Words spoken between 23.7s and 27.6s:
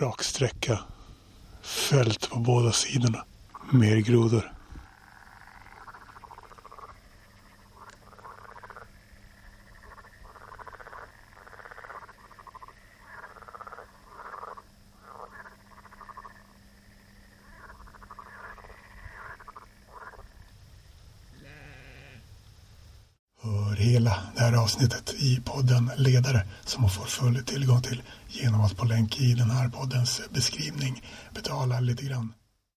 Hela det här avsnittet i podden Ledare som man får full